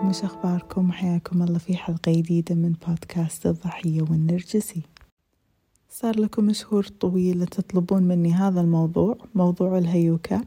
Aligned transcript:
شلونكم 0.00 0.14
إيش 0.14 0.24
أخباركم؟ 0.24 0.92
حياكم 0.92 1.42
الله 1.42 1.58
في 1.58 1.76
حلقة 1.76 2.12
جديدة 2.12 2.54
من 2.54 2.72
بودكاست 2.88 3.46
الضحية 3.46 4.02
والنرجسي. 4.02 4.82
صار 5.90 6.20
لكم 6.20 6.52
شهور 6.52 6.86
طويلة 7.00 7.44
تطلبون 7.44 8.02
مني 8.02 8.32
هذا 8.32 8.60
الموضوع 8.60 9.16
موضوع 9.34 9.78
الهيوكة. 9.78 10.40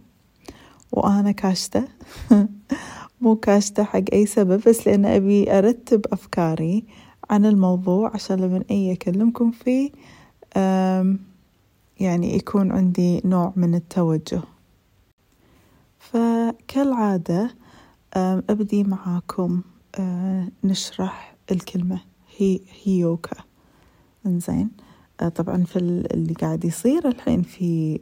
وأنا 0.91 1.31
كاشتة. 1.31 1.87
مو 3.21 3.35
كاشتة 3.35 3.83
حق 3.83 4.03
أي 4.13 4.25
سبب 4.25 4.61
بس 4.67 4.87
لأن 4.87 5.05
أبي 5.05 5.57
أرتب 5.57 6.01
أفكاري 6.11 6.83
عن 7.29 7.45
الموضوع 7.45 8.11
عشان 8.13 8.39
لما 8.39 8.63
أي 8.71 8.91
أكلمكم 8.91 9.51
فيه 9.51 9.91
يعني 11.99 12.35
يكون 12.35 12.71
عندي 12.71 13.21
نوع 13.25 13.53
من 13.55 13.75
التوجه. 13.75 14.41
فكالعادة 15.99 17.62
أبدي 18.15 18.83
معاكم 18.83 19.61
نشرح 20.63 21.35
الكلمة 21.51 22.01
هي 22.37 22.59
هيوكا. 22.83 23.37
إنزين. 24.25 24.69
طبعا 25.35 25.63
في 25.63 25.79
اللي 25.79 26.33
قاعد 26.33 26.65
يصير 26.65 27.07
الحين 27.07 27.41
في 27.41 27.99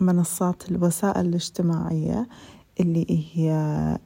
منصات 0.00 0.70
الوسائل 0.70 1.26
الاجتماعية 1.26 2.28
اللي 2.80 3.06
هي 3.34 3.98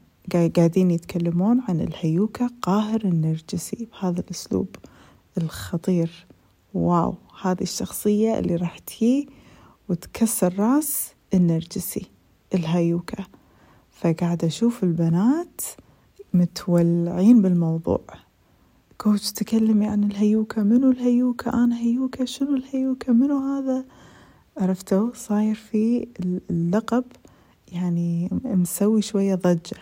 قاعدين 0.56 0.90
يتكلمون 0.90 1.60
عن 1.68 1.80
الهيوكة 1.80 2.50
قاهر 2.62 3.04
النرجسي 3.04 3.88
بهذا 3.92 4.20
الأسلوب 4.20 4.76
الخطير. 5.38 6.26
واو 6.74 7.14
هذه 7.42 7.62
الشخصية 7.62 8.38
اللي 8.38 8.56
راح 8.56 8.78
تجي 8.78 9.28
وتكسر 9.88 10.58
راس 10.58 11.12
النرجسي 11.34 12.06
الهيوكة 12.54 13.26
فقاعدة 13.94 14.46
أشوف 14.46 14.84
البنات 14.84 15.60
متولعين 16.34 17.42
بالموضوع. 17.42 18.00
كوتش 18.98 19.32
تكلمي 19.32 19.86
عن 19.86 20.04
الهيوكة 20.04 20.62
منو 20.62 20.90
الهيوكة؟ 20.90 21.64
أنا 21.64 21.78
هيوكة 21.78 22.24
شنو 22.24 22.56
الهيوكة؟ 22.56 23.12
منو 23.12 23.38
هذا؟ 23.38 23.84
عرفتوا؟ 24.56 25.10
صاير 25.14 25.54
في 25.54 26.08
اللقب 26.50 27.04
يعني 27.72 28.30
مسوي 28.44 29.02
شوية 29.02 29.34
ضجة. 29.34 29.76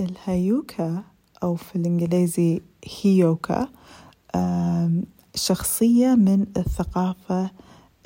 الهيوكا 0.00 1.04
أو 1.42 1.54
في 1.54 1.76
الإنجليزي 1.76 2.60
هيوكا 3.02 3.68
شخصية 5.34 6.14
من 6.14 6.46
الثقافة 6.56 7.50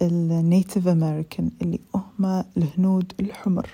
ال 0.02 0.15
Native 0.15 0.88
American 0.88 1.50
اللي 1.62 1.78
هم 1.94 2.44
الهنود 2.56 3.12
الحمر. 3.20 3.70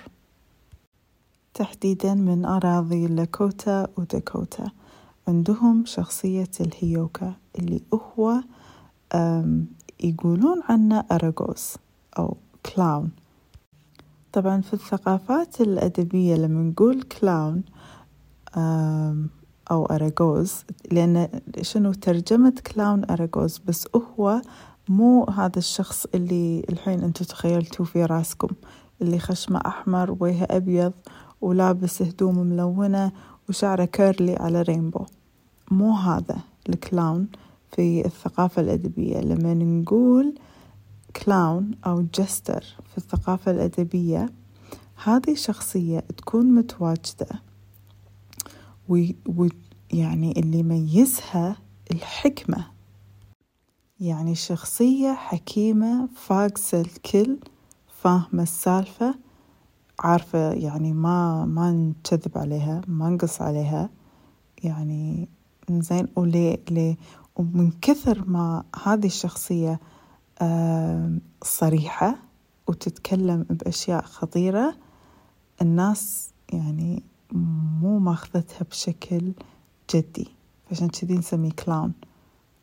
تحديدا 1.53 2.13
من 2.13 2.45
أراضي 2.45 3.07
لاكوتا 3.07 3.87
وداكوتا. 3.97 4.71
عندهم 5.27 5.85
شخصية 5.85 6.51
الهايوكا 6.61 7.33
اللي 7.59 7.81
هو 7.93 8.43
يقولون 10.03 10.61
عنه 10.69 11.03
أراغوز 11.11 11.73
أو 12.19 12.37
clown. 12.65 13.09
طبعا 14.33 14.61
في 14.61 14.73
الثقافات 14.73 15.61
الأدبية 15.61 16.35
لما 16.35 16.61
نقول 16.63 17.01
clown 17.01 17.63
أو 19.71 19.85
أراغوز 19.85 20.53
لأن 20.91 21.29
شنو 21.61 21.93
ترجمة 21.93 22.53
clown 22.73 23.05
أراغوز 23.11 23.57
بس 23.57 23.87
هو 23.95 24.41
مو 24.89 25.23
هذا 25.23 25.57
الشخص 25.57 26.05
اللي 26.15 26.65
الحين 26.69 27.03
أنتم 27.03 27.25
تخيلتوه 27.25 27.85
في 27.85 28.05
راسكم 28.05 28.47
اللي 29.01 29.19
خشمه 29.19 29.61
أحمر 29.65 30.17
وجهه 30.19 30.47
أبيض 30.49 30.93
ولابس 31.41 32.01
هدوم 32.01 32.37
ملونة 32.37 33.11
وشعره 33.49 33.85
curly 33.85 34.35
على 34.35 34.61
rainbow 34.61 35.05
مو 35.71 35.91
هذا 35.91 36.37
ال 36.69 36.79
clown 36.79 37.27
في 37.71 38.05
الثقافة 38.05 38.61
الأدبية. 38.61 39.19
لما 39.19 39.53
نقول 39.53 40.35
clown 41.25 41.71
أو 41.85 42.01
jester 42.15 42.63
في 42.91 42.97
الثقافة 42.97 43.51
الأدبية 43.51 44.29
هذه 45.03 45.35
شخصية 45.35 45.99
تكون 45.99 46.45
متواجدة 46.45 47.29
ويعني 48.89 50.39
اللي 50.39 50.59
يميزها 50.59 51.55
الحكمة. 51.91 52.65
يعني 53.99 54.35
شخصية 54.35 55.13
حكيمة 55.13 56.09
فاقسة 56.15 56.81
الكل 56.81 57.37
فاهمة 58.01 58.43
السالفة 58.43 59.15
عارفة 59.99 60.51
يعني 60.51 60.93
ما 60.93 61.45
ما 61.45 61.71
نكذب 61.71 62.37
عليها 62.37 62.81
ما 62.87 63.09
نقص 63.09 63.41
عليها. 63.41 63.89
يعني 64.63 65.29
زين 65.69 66.07
وليه 66.15 66.57
ليه؟ 66.71 66.97
ومن 67.35 67.71
كثر 67.81 68.23
ما 68.27 68.63
هذه 68.83 69.05
الشخصية 69.05 69.79
صريحة 71.43 72.15
وتتكلم 72.67 73.45
بأشياء 73.49 74.01
خطيرة 74.01 74.75
الناس 75.61 76.29
يعني 76.53 77.03
مو 77.81 77.99
ماخذتها 77.99 78.65
بشكل 78.71 79.33
جدي. 79.95 80.27
عشان 80.71 80.89
كذي 80.89 81.17
نسميه 81.17 81.51
clown 81.51 81.93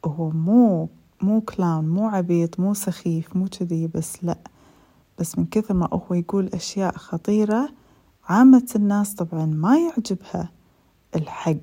وهو 0.05 0.31
مو 0.31 0.89
مو 1.23 1.41
clown 1.41 1.89
مو 1.89 2.09
عبيط 2.09 2.61
مو 2.61 2.75
سخيف 2.75 3.37
مو 3.37 3.47
كذي 3.49 3.87
بس 3.87 4.25
لأ. 4.25 4.39
بس 5.19 5.39
من 5.39 5.47
كثر 5.47 5.75
ما 5.75 5.89
هو 5.93 6.15
يقول 6.15 6.47
أشياء 6.55 6.97
خطيرة 6.97 7.69
عامة 8.25 8.69
الناس 8.77 9.15
طبعا 9.15 9.47
ما 9.47 9.79
يعجبها 9.79 10.51
الحق. 11.17 11.57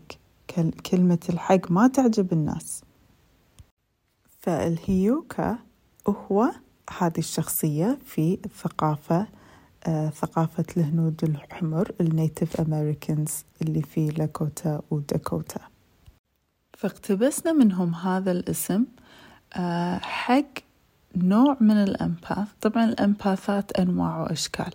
كلمة 0.92 1.20
الحق 1.30 1.72
ما 1.72 1.88
تعجب 1.88 2.34
الناس. 2.34 2.84
فالهايوكا 4.40 5.58
هو 6.08 6.52
هذه 6.98 7.18
الشخصية 7.18 7.98
في 8.06 8.40
الثقافة 8.46 9.28
آه 9.88 10.10
ثقافة 10.10 10.66
الهنود 10.78 11.24
الحمر 11.24 11.92
ال 12.02 12.10
Native 12.10 12.62
Americans 12.62 13.44
اللي 13.62 13.82
في 13.82 14.08
لاكوتا 14.08 14.82
وداكوتا. 14.92 15.62
فاقتبسنا 16.78 17.52
منهم 17.54 17.96
هذا 17.96 18.32
الاسم 18.32 18.86
آه 19.54 19.98
حق 19.98 20.54
نوع 21.16 21.58
من 21.60 21.84
ال 21.84 21.92
empath. 21.92 22.48
طبعا 22.62 22.86
ال 22.86 22.96
empathات 22.96 23.72
أنواع 23.80 24.22
وأشكال. 24.22 24.74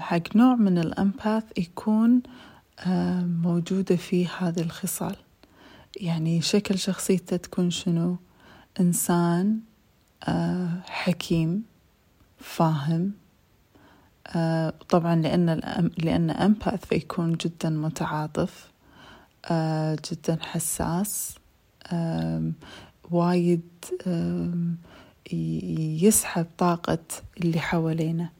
حق 0.00 0.36
نوع 0.36 0.54
من 0.54 0.78
ال 0.78 0.87
empath 0.87 1.44
يكون 1.58 2.22
موجودة 3.42 3.96
فيه 3.96 4.28
هذه 4.38 4.60
الخصال. 4.60 5.16
يعني 5.96 6.40
شكل 6.40 6.78
شخصيته 6.78 7.36
تكون 7.36 7.70
شنو؟ 7.70 8.16
إنسان 8.80 9.60
حكيم 10.84 11.62
فاهم. 12.38 13.12
طبعا 14.88 15.16
لأن 15.16 15.50
لأن 15.98 16.30
أمباث 16.30 16.84
فيكون 16.84 17.32
جدا 17.32 17.70
متعاطف 17.70 18.70
جدا 20.10 20.38
حساس. 20.40 21.34
وايد 23.10 23.62
يسحب 26.02 26.46
طاقة 26.58 26.98
اللي 27.40 27.60
حوالينا. 27.60 28.30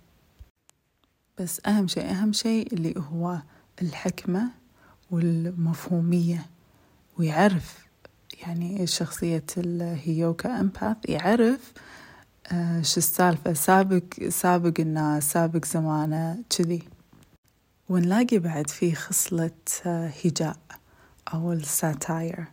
بس 1.38 1.60
أهم 1.66 1.88
شيء 1.88 2.10
أهم 2.10 2.32
شيء 2.32 2.72
اللي 2.72 2.94
هو 2.98 3.38
الحكمة 3.82 4.50
والمفهومية 5.10 6.46
ويعرف 7.18 7.86
يعني 8.42 8.86
شخصية 8.86 9.44
الهيوكا 9.56 10.60
أمباث 10.60 10.96
يعرف 11.08 11.72
آه 12.52 12.82
شو 12.82 12.96
السالفة 12.96 13.52
سابق 13.52 14.02
سابق 14.28 14.80
الناس 14.80 15.32
سابق 15.32 15.64
زمانه 15.64 16.42
كذي. 16.50 16.82
ونلاقي 17.88 18.38
بعد 18.38 18.70
في 18.70 18.94
خصلة 18.94 19.50
آه 19.86 20.12
هجاء 20.24 20.56
أو 21.34 21.52
الساتاير. 21.52 22.44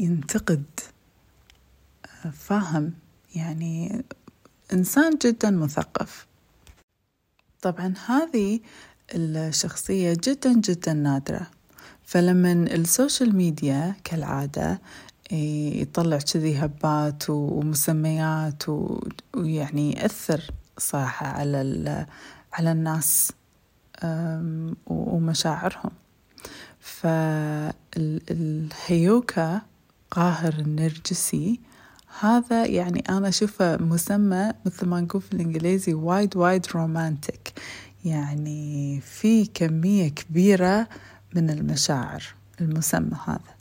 ينتقد 0.00 0.64
فاهم 2.32 2.92
يعني 3.34 4.04
إنسان 4.72 5.18
جدا 5.24 5.50
مثقف. 5.50 6.26
طبعا 7.62 7.94
هذه 8.06 8.60
الشخصية 9.14 10.16
جدا 10.24 10.52
جدا 10.52 10.92
نادرة. 10.92 11.46
فلما 12.04 12.52
ال 12.52 12.64
social 12.64 13.36
media 13.36 13.94
كالعادة 14.04 14.80
يطلع 15.80 16.18
كذي 16.18 16.58
هبات 16.58 17.30
ومسميات 17.30 18.62
ويعني 19.36 19.92
يأثر 19.92 20.50
صراحة 20.78 21.26
على 21.26 22.06
على 22.52 22.72
الناس 22.72 23.32
ومشاعرهم. 24.86 25.90
فالهايوكا 27.96 29.60
قاهر 30.10 30.54
النرجسي 30.58 31.60
هذا 32.20 32.66
يعني 32.66 33.04
أنا 33.08 33.28
أشوفه 33.28 33.76
مسمى 33.76 34.52
مثل 34.66 34.86
ما 34.86 35.00
نقول 35.00 35.22
في 35.22 35.32
الإنجليزي 35.32 35.94
وايد 35.94 36.36
وايد 36.36 36.66
رومانتك 36.74 37.52
يعني 38.04 39.00
في 39.00 39.46
كمية 39.46 40.08
كبيرة 40.08 40.88
من 41.34 41.50
المشاعر 41.50 42.22
المسمى 42.60 43.16
هذا. 43.26 43.56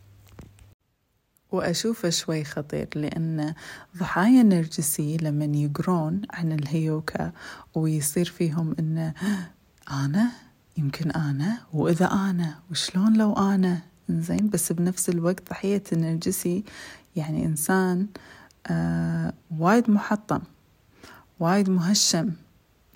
وأشوفه 1.51 2.09
شوي 2.09 2.43
خطير 2.43 2.87
لأن 2.95 3.53
ضحايا 3.97 4.41
النرجسي 4.41 5.17
لما 5.17 5.45
يقرون 5.45 6.21
عن 6.33 6.51
الهيوكا 6.51 7.31
ويصير 7.75 8.25
فيهم 8.25 8.75
إنه 8.79 9.13
أنا 9.91 10.31
يمكن 10.77 11.11
أنا 11.11 11.57
وإذا 11.73 12.05
أنا 12.05 12.59
وشلون 12.71 13.17
لو 13.17 13.33
أنا؟ 13.33 13.81
زين 14.09 14.49
بس 14.49 14.71
بنفس 14.71 15.09
الوقت 15.09 15.49
ضحية 15.49 15.83
النرجسي 15.93 16.63
يعني 17.15 17.45
إنسان 17.45 18.07
آه 18.67 19.33
وايد 19.59 19.89
محطم 19.89 20.39
وايد 21.39 21.69
مهشم 21.69 22.31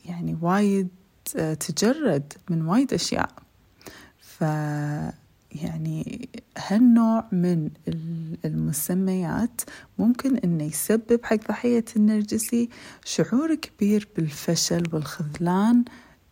يعني 0.06 0.38
وايد 0.42 0.88
آه 1.38 1.54
تجرد 1.54 2.34
من 2.50 2.62
وايد 2.66 2.94
أشياء. 2.94 3.30
ف 4.20 4.42
يعني 5.52 6.30
هالنوع 6.58 7.28
من 7.32 7.70
المسميات 8.46 9.62
ممكن 10.00 10.38
إنه 10.38 10.64
يسبب 10.64 11.20
حق 11.24 11.48
ضحية 11.48 11.86
النرجسي 11.96 12.70
شعور 13.06 13.56
كبير 13.56 14.08
بالفشل 14.16 14.84
والخذلان 14.94 15.86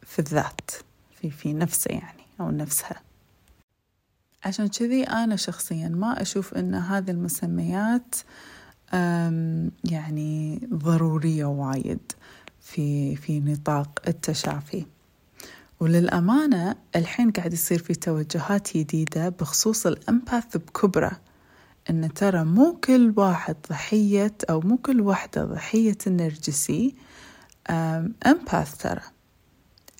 في 0.04 0.20
الذات. 0.20 0.72
في 1.22 1.30
في 1.30 1.54
نفسه 1.54 1.92
يعني 1.92 2.24
أو 2.40 2.52
نفسها. 2.52 3.02
عشان 4.46 4.68
كذي 4.68 5.04
أنا 5.04 5.36
شخصيا 5.36 5.90
ما 5.90 6.22
أشوف 6.22 6.54
إن 6.54 6.76
هذه 6.76 7.12
المسميات 7.12 8.16
يعني 9.84 10.60
ضرورية 10.74 11.46
وايد 11.46 12.12
في 12.62 13.16
في 13.16 13.40
نطاق 13.40 14.02
التشافي. 14.08 14.86
وللأمانة 15.80 16.76
الحين 16.96 17.32
قاعد 17.32 17.54
يصير 17.54 17.80
في 17.80 17.96
توجهات 17.96 18.78
جديدة 18.78 19.30
بخصوص 19.30 19.86
الأمباث 19.86 20.58
بكبرة 20.58 21.12
إن 21.90 22.14
ترى 22.14 22.44
مو 22.44 22.78
كل 22.84 23.14
واحد 23.18 23.56
ضحية 23.70 24.34
أو 24.50 24.60
مو 24.62 24.78
كل 24.78 25.02
واحدة 25.02 25.46
ضحية 25.46 25.98
النرجسي 26.08 26.96
empath 28.26 28.78
ترى. 28.78 29.02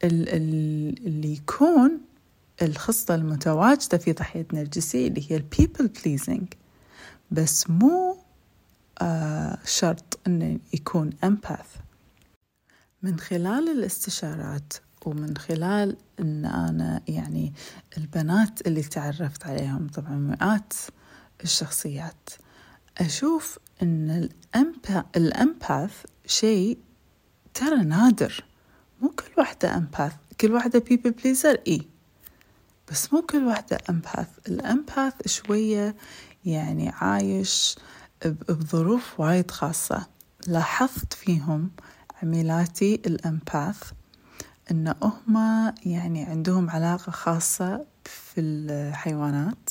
اللي 0.04 1.34
يكون 1.34 2.02
الخصلة 2.62 3.16
المتواجدة 3.16 3.98
في 3.98 4.14
ضحية 4.14 4.46
نرجسي 4.54 5.08
اللي 5.08 5.32
هي 5.32 5.38
ال 5.38 5.45
people 5.45 5.88
pleasing 5.88 6.54
بس 7.32 7.70
مو 7.70 8.18
آه 9.02 9.58
شرط 9.66 10.20
إنه 10.28 10.60
يكون 10.74 11.10
empath 11.24 11.76
من 13.04 13.20
خلال 13.20 13.70
الاستشارات 13.70 14.74
ومن 15.06 15.38
خلال 15.38 15.98
إن 16.20 16.46
أنا 16.46 17.02
يعني 17.08 17.54
البنات 17.98 18.68
اللي 18.68 18.82
تعرفت 18.84 19.46
عليهم 19.46 19.88
طبعا 19.88 20.16
مئات 20.16 20.74
الشخصيات 21.44 22.30
أشوف 22.98 23.60
إن 23.84 24.30
ال 25.16 25.29
empath 25.29 26.06
شيء 26.26 26.78
ترى 27.54 27.84
نادر. 27.84 28.44
مو 29.02 29.10
كل 29.10 29.32
واحدة 29.38 29.78
empath 29.78 30.14
كل 30.42 30.52
واحدة 30.52 30.80
people 30.80 31.12
pleaser 31.12 31.58
إي. 31.68 31.82
بس 32.92 33.14
مو 33.14 33.22
كل 33.22 33.44
واحدة 33.44 33.78
empath 33.90 34.28
ال 34.48 34.57
empath 34.57 35.14
شوية 35.26 35.96
يعني 36.46 36.90
عايش 36.90 37.76
بظروف 38.26 39.20
وايد 39.20 39.52
خاصة. 39.52 40.06
لاحظت 40.48 41.14
فيهم 41.14 41.72
عميلاتي 42.24 43.02
ال 43.06 43.16
empath 43.16 43.78
إن 44.72 44.94
هم 45.02 45.36
يعني 45.86 46.24
عندهم 46.24 46.70
علاقة 46.70 47.12
خاصة 47.12 47.86
في 48.04 48.42
الحيوانات 48.42 49.70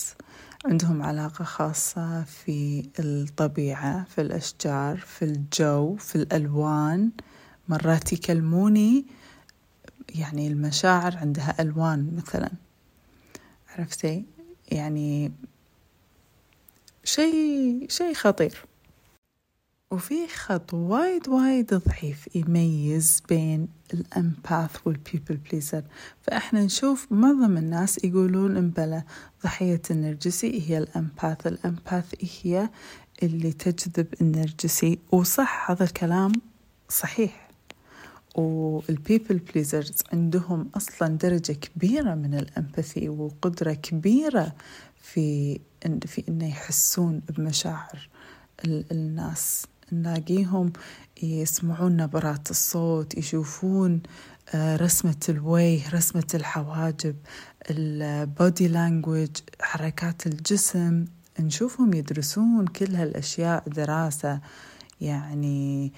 عندهم 0.64 1.02
علاقة 1.02 1.44
خاصة 1.44 2.24
في 2.24 2.88
الطبيعة 2.98 4.04
في 4.04 4.20
الأشجار 4.20 4.96
في 4.96 5.24
الجو 5.24 5.96
في 5.96 6.16
الألوان. 6.16 7.10
مرات 7.68 8.12
يكلموني 8.12 9.04
يعني 10.14 10.46
المشاعر 10.46 11.16
عندها 11.16 11.62
ألوان 11.62 12.16
مثلا. 12.16 12.50
عرفتي؟ 13.68 14.24
يعني 14.72 15.32
شيء 17.04 17.86
شيء 17.88 18.14
خطير. 18.14 18.64
وفي 19.90 20.28
خط 20.28 20.74
وايد 20.74 21.28
وايد 21.28 21.74
ضعيف 21.74 22.36
يميز 22.36 23.22
بين 23.28 23.68
ال 23.94 24.06
empath 24.06 24.76
وال 24.84 24.97
people 24.97 25.36
pleaser 25.36 25.82
فإحنا 26.22 26.64
نشوف 26.64 27.06
معظم 27.10 27.56
الناس 27.56 28.04
يقولون 28.04 28.56
إمبلا 28.56 29.02
ضحية 29.44 29.82
النرجسي 29.90 30.70
هي 30.70 30.78
ال 30.78 30.88
empath 30.88 31.46
ال 31.46 31.56
empath 31.56 32.14
هي 32.42 32.70
اللي 33.22 33.52
تجذب 33.52 34.06
النرجسي. 34.20 34.98
وصح 35.12 35.70
هذا 35.70 35.84
الكلام 35.84 36.32
صحيح. 36.88 37.45
وال 38.36 38.62
people 38.62 39.38
pleasers 39.38 39.94
عندهم 40.12 40.70
أصلا 40.74 41.08
درجة 41.08 41.52
كبيرة 41.52 42.14
من 42.14 42.34
ال 42.34 42.44
empathy 42.44 43.08
وقدرة 43.08 43.72
كبيرة 43.72 44.54
في 45.02 45.60
في 46.06 46.24
إنه 46.28 46.48
يحسون 46.48 47.22
بمشاعر 47.28 48.08
الناس. 48.64 49.66
نلاقيهم 49.92 50.72
يسمعون 51.22 51.96
نبرات 51.96 52.50
الصوت 52.50 53.18
يشوفون 53.18 54.02
آه، 54.54 54.76
رسمة 54.76 55.16
الوجه 55.28 55.90
رسمة 55.94 56.26
الحواجب 56.34 57.16
ال 57.70 57.90
body 57.90 58.68
language 58.68 59.30
حركات 59.60 60.26
الجسم. 60.26 61.04
نشوفهم 61.40 61.94
يدرسون 61.94 62.66
كل 62.66 62.94
هالأشياء 62.94 63.68
دراسة 63.68 64.40
يعني 65.00 65.92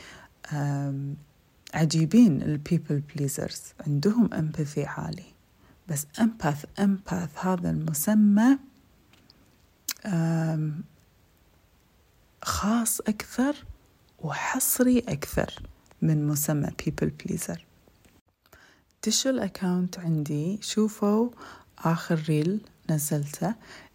عجيبين 1.74 2.42
ال 2.42 2.51
people 2.51 3.02
pleasers 3.14 3.62
عندهم 3.86 4.34
empathy 4.34 4.84
عالي. 4.84 5.32
بس 5.88 6.06
empath 6.20 6.64
empath 6.80 7.38
هذا 7.38 7.70
المسمى 7.70 8.58
خاص 12.42 13.00
أكثر 13.00 13.64
وحصري 14.18 14.98
أكثر 14.98 15.62
من 16.02 16.26
مسمى 16.26 16.68
people 16.82 17.08
pleaser. 17.22 17.58
دشوا 19.06 19.30
ال 19.30 19.39
account 19.39 19.98
عندي 19.98 20.58
شوفوا 20.62 21.30
آخر 21.78 22.22
reel 22.28 22.60
نزلته 22.90 23.54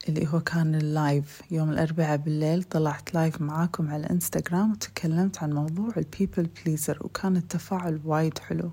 اللي 0.10 0.28
هو 0.28 0.40
كان 0.42 0.76
ال 0.76 0.89
live 0.89 1.42
يوم 1.52 1.70
الأربعاء 1.70 2.18
بالليل 2.18 2.64
طلعت 2.64 3.14
live 3.14 3.42
معاكم 3.42 3.90
على 3.90 4.06
الانستغرام 4.06 4.72
وتكلمت 4.72 5.44
عن 5.44 5.54
موضوع 5.54 5.94
ال 5.98 6.05
people 6.05 6.50
pleaser 6.66 6.98
وكان 7.02 7.38
التفاعل 7.38 8.00
وايد 8.06 8.40
حلو. 8.40 8.72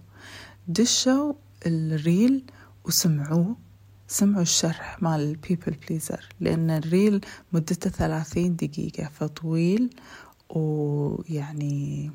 دشوا 0.69 1.33
ال 1.67 1.82
reel 1.82 2.45
وسمعوه 2.85 3.57
سمعوا 4.09 4.43
الشرح 4.43 5.03
مال 5.03 5.21
ال 5.21 5.29
people 5.29 5.77
pleaser 5.89 6.29
لأن 6.41 6.71
ال 6.71 6.81
reel 6.81 7.21
مدته 7.53 7.91
ثلاثين 7.91 8.57
دقيقة 8.57 9.09
فطويل 9.15 9.91
ويعني 10.51 12.11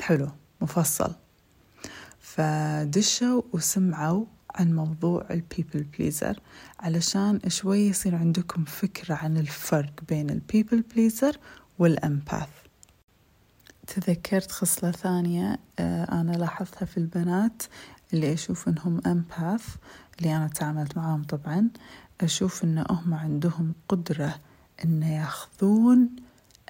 حلو 0.00 0.28
مفصل. 0.60 1.12
فدشوا 2.20 3.42
وسمعوا 3.52 4.24
عن 4.56 4.74
موضوع 4.74 5.26
ال 5.30 5.37
people 5.37 5.82
pleaser 5.82 6.40
علشان 6.80 7.40
شوي 7.48 7.78
يصير 7.78 8.14
عندكم 8.14 8.64
فكرة 8.64 9.14
عن 9.14 9.36
الفرق 9.36 9.92
بين 10.08 10.30
ال 10.30 10.38
people 10.38 10.84
pleaser 10.94 11.38
وال 11.78 11.95
empath 11.95 12.48
تذكرت 13.86 14.52
خصلة 14.52 14.90
ثانية 14.90 15.58
آه، 15.78 16.20
أنا 16.20 16.32
لاحظتها 16.32 16.86
في 16.86 16.96
البنات 16.96 17.62
اللي 18.14 18.32
أشوف 18.32 18.68
إنهم 18.68 19.00
empath 19.06 19.76
اللي 20.18 20.36
أنا 20.36 20.48
تعاملت 20.48 20.96
معاهم 20.96 21.22
طبعا. 21.22 21.68
أشوف 22.20 22.64
إن 22.64 22.84
هم 22.90 23.14
عندهم 23.14 23.72
قدرة 23.88 24.34
إن 24.84 25.02
ياخذون 25.02 26.08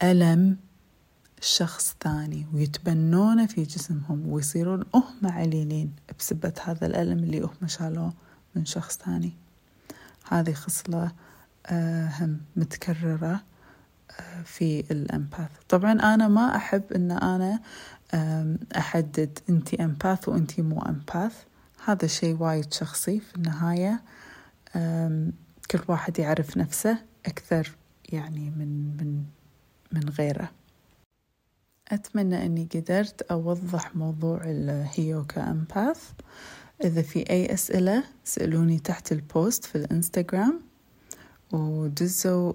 ألم 0.03 0.57
شخص 1.41 1.97
ثاني 2.01 2.47
ويتبنونه 2.55 3.47
في 3.47 3.63
جسمهم 3.63 4.29
ويصيرون 4.29 4.85
هم 4.95 5.05
عليلين 5.25 5.93
بسبة 6.19 6.53
هذا 6.65 6.87
الألم 6.87 7.19
اللي 7.19 7.41
هم 7.41 7.67
شالوه 7.67 8.13
من 8.55 8.65
شخص 8.65 8.99
ثاني. 8.99 9.33
هذه 10.29 10.53
خصلة 10.53 11.13
آه، 11.67 12.09
هم 12.09 12.41
متكررة 12.57 13.43
آه، 14.21 14.43
في 14.43 14.85
الأمباث. 14.91 15.51
طبعا 15.69 15.93
أنا 15.93 16.29
ما 16.29 16.57
أحب 16.57 16.83
أن 16.93 17.11
أنا 17.11 17.61
أحدد 18.77 19.39
أنتي 19.51 19.85
أمباث 19.85 20.29
وأنتي 20.29 20.63
مو 20.63 20.83
أمباث. 20.83 21.35
هذا 21.85 22.07
شيء 22.07 22.37
وايد 22.43 22.75
شخصي 22.75 23.21
في 23.21 23.37
النهاية. 23.37 24.03
كل 25.71 25.81
واحد 25.89 26.19
يعرف 26.19 26.57
نفسه 26.57 26.99
أكثر 27.27 27.77
يعني 28.09 28.51
من 28.51 28.97
من 28.97 29.25
من 29.93 30.09
غيره. 30.09 30.51
أتمنى 31.89 32.47
أني 32.47 32.69
قدرت 32.75 33.23
أوضح 33.23 33.97
موضوع 33.97 34.41
الهيوكا 34.45 35.51
أمباث 35.51 36.11
إذا 36.85 37.03
في 37.03 37.31
أي 37.31 37.55
أسئلة 37.55 38.05
سألوني 38.25 38.79
تحت 38.79 39.13
البوست 39.13 39.65
في 39.65 39.75
الإنستغرام. 39.79 40.61
ودزوا 41.53 42.53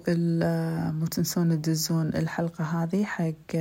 مو 0.90 1.06
تنسون 1.06 1.62
تدزون 1.62 2.08
الحلقة 2.08 2.64
هذه 2.64 3.04
حق 3.04 3.56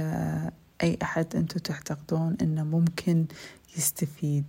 أي 0.83 0.97
أحد 1.01 1.35
أنتم 1.35 1.59
تعتقدون 1.59 2.37
أنه 2.41 2.63
ممكن 2.63 3.25
يستفيد 3.77 4.45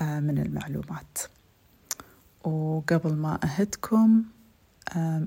من 0.00 0.38
المعلومات. 0.38 1.18
وقبل 2.44 3.14
ما 3.14 3.38
أهدكم 3.44 4.22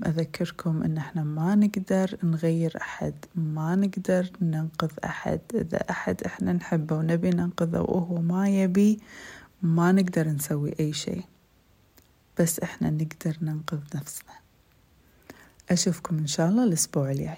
أذكركم 0.06 0.82
أن 0.82 0.96
إحنا 0.96 1.24
ما 1.24 1.54
نقدر 1.54 2.18
نغير 2.22 2.76
أحد 2.76 3.14
ما 3.34 3.76
نقدر 3.76 4.30
ننقذ 4.40 4.90
أحد. 5.04 5.40
إذا 5.54 5.90
أحد 5.90 6.22
إحنا 6.22 6.52
نحبه 6.52 6.96
ونبي 6.96 7.30
ننقذه 7.30 7.80
وهو 7.80 8.20
ما 8.20 8.48
يبي 8.48 9.00
ما 9.62 9.92
نقدر 9.92 10.28
نسوي 10.28 10.74
أي 10.80 10.92
شيء. 10.92 11.24
بس 12.38 12.60
إحنا 12.60 12.90
نقدر 12.90 13.36
ننقذ 13.42 13.80
نفسنا. 13.94 14.34
أشوفكم 15.70 16.18
إن 16.18 16.26
شاء 16.26 16.48
الله 16.48 16.64
الأسبوع 16.64 17.10
الجاي. 17.10 17.36